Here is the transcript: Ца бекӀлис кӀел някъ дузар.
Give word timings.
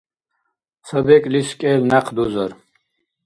Ца 0.85 0.97
бекӀлис 1.05 1.49
кӀел 1.59 1.81
някъ 1.91 2.09
дузар. 2.15 2.51